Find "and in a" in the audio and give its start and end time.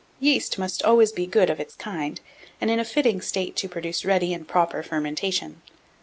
2.59-2.83